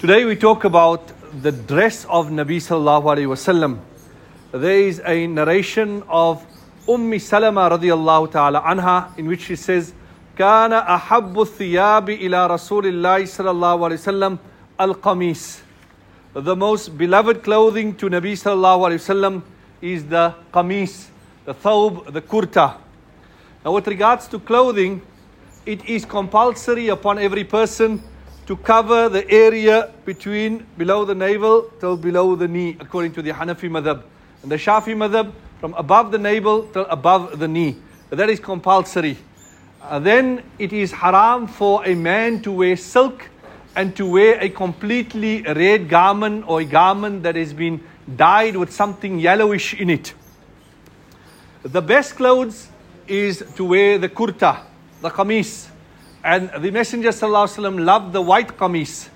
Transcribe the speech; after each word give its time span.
Today 0.00 0.25
we 0.25 0.35
talk 0.35 0.63
about 0.63 1.11
the 1.41 1.51
dress 1.51 2.05
of 2.05 2.27
Nabi 2.29 2.57
sallallahu 2.57 3.03
alaihi 3.03 3.27
wasallam. 3.27 3.79
There 4.51 4.79
is 4.79 5.01
a 5.05 5.27
narration 5.27 6.03
of 6.07 6.45
Ummi 6.87 7.19
Salama 7.19 7.69
radiallahu 7.69 8.31
ta'ala 8.31 8.61
anha 8.61 9.17
in 9.17 9.27
which 9.27 9.41
she 9.41 9.55
says, 9.55 9.93
كان 10.37 10.71
أحب 10.73 11.33
الثياب 11.35 12.09
إلى 12.09 12.47
رسول 12.47 12.85
الله 12.85 13.25
صلى 13.25 13.51
الله 13.51 13.79
عليه 13.85 13.99
وسلم 13.99 14.39
القميص. 14.79 15.61
The 16.33 16.55
most 16.55 16.97
beloved 16.97 17.43
clothing 17.43 17.95
to 17.95 18.09
Nabi 18.09 18.33
sallallahu 18.33 18.89
alaihi 18.89 19.01
wasallam 19.01 19.41
is 19.81 20.05
the 20.05 20.33
qamis, 20.53 21.07
the 21.45 21.53
thawb, 21.53 22.11
the 22.11 22.21
kurta. 22.21 22.77
Now 23.63 23.73
with 23.73 23.87
regards 23.87 24.27
to 24.29 24.39
clothing, 24.39 25.01
it 25.65 25.85
is 25.85 26.05
compulsory 26.05 26.87
upon 26.87 27.19
every 27.19 27.43
person 27.43 28.01
to 28.47 28.55
cover 28.57 29.09
the 29.09 29.29
area 29.29 29.91
between 30.05 30.65
below 30.77 31.05
the 31.05 31.15
navel 31.15 31.71
till 31.79 31.97
below 31.97 32.35
the 32.35 32.47
knee, 32.47 32.77
according 32.79 33.13
to 33.13 33.21
the 33.21 33.31
Hanafi 33.31 33.69
madhab. 33.69 34.03
And 34.43 34.51
the 34.51 34.57
Shafi 34.57 34.95
madhab, 34.95 35.31
from 35.59 35.73
above 35.75 36.11
the 36.11 36.17
navel 36.17 36.63
till 36.73 36.85
above 36.85 37.39
the 37.39 37.47
knee. 37.47 37.77
That 38.09 38.29
is 38.29 38.39
compulsory. 38.39 39.17
Uh, 39.81 39.99
then 39.99 40.43
it 40.59 40.73
is 40.73 40.91
haram 40.91 41.47
for 41.47 41.85
a 41.85 41.95
man 41.95 42.41
to 42.41 42.51
wear 42.51 42.75
silk 42.75 43.29
and 43.75 43.95
to 43.95 44.05
wear 44.05 44.39
a 44.39 44.49
completely 44.49 45.43
red 45.43 45.87
garment 45.87 46.45
or 46.47 46.61
a 46.61 46.65
garment 46.65 47.23
that 47.23 47.35
has 47.35 47.53
been 47.53 47.81
dyed 48.15 48.55
with 48.57 48.71
something 48.71 49.19
yellowish 49.19 49.73
in 49.73 49.89
it. 49.89 50.13
The 51.63 51.81
best 51.81 52.15
clothes 52.15 52.67
is 53.07 53.43
to 53.55 53.65
wear 53.65 53.97
the 53.97 54.09
kurta, 54.09 54.63
the 55.01 55.09
qamis. 55.09 55.67
And 56.24 56.50
the 56.60 56.70
Messenger 56.70 57.10
ﷺ 57.10 57.84
loved 57.84 58.12
the 58.12 58.20
white 58.20 58.56
qamis. 58.56 59.08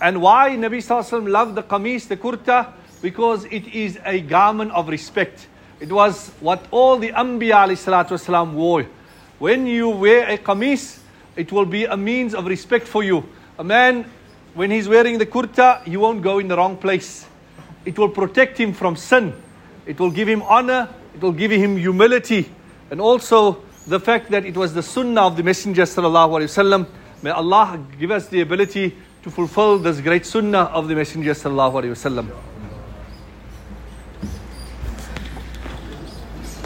And 0.00 0.20
why 0.20 0.50
Nabi 0.50 0.78
ﷺ 0.78 1.28
loved 1.28 1.54
the 1.54 1.62
qamis, 1.62 2.08
the 2.08 2.16
kurta? 2.16 2.72
Because 3.02 3.44
it 3.44 3.66
is 3.68 3.98
a 4.04 4.20
garment 4.20 4.72
of 4.72 4.88
respect. 4.88 5.46
It 5.78 5.92
was 5.92 6.30
what 6.40 6.66
all 6.70 6.98
the 6.98 7.10
Anbiya 7.12 7.68
ﷺ 7.70 8.52
wore. 8.52 8.86
When 9.38 9.66
you 9.66 9.88
wear 9.90 10.28
a 10.28 10.38
qamis, 10.38 10.98
it 11.36 11.52
will 11.52 11.64
be 11.64 11.84
a 11.84 11.96
means 11.96 12.34
of 12.34 12.46
respect 12.46 12.86
for 12.86 13.02
you. 13.02 13.24
A 13.58 13.64
man, 13.64 14.04
when 14.54 14.70
he's 14.70 14.88
wearing 14.88 15.18
the 15.18 15.26
kurta, 15.26 15.82
he 15.84 15.96
won't 15.96 16.20
go 16.20 16.38
in 16.38 16.48
the 16.48 16.56
wrong 16.56 16.76
place. 16.76 17.26
It 17.84 17.98
will 17.98 18.10
protect 18.10 18.58
him 18.58 18.74
from 18.74 18.96
sin. 18.96 19.32
It 19.86 19.98
will 19.98 20.10
give 20.10 20.28
him 20.28 20.42
honor. 20.42 20.88
It 21.14 21.22
will 21.22 21.32
give 21.32 21.50
him 21.50 21.76
humility. 21.76 22.50
And 22.90 23.00
also 23.00 23.62
the 23.87 23.99
fact 23.99 24.31
that 24.31 24.45
it 24.45 24.57
was 24.57 24.73
the 24.73 24.83
sunnah 24.83 25.21
of 25.21 25.37
the 25.37 25.43
Messenger 25.43 25.83
sallallahu 25.83 26.39
alaihi 26.39 26.49
wasallam. 26.49 26.87
May 27.21 27.31
Allah 27.31 27.79
give 27.99 28.11
us 28.11 28.27
the 28.27 28.41
ability 28.41 28.95
to 29.23 29.31
fulfill 29.31 29.79
this 29.79 30.01
great 30.01 30.25
sunnah 30.25 30.63
of 30.73 30.87
the 30.87 30.95
Messenger 30.95 31.31
sallallahu 31.31 31.83
alaihi 31.83 31.91
wasallam. 31.91 32.29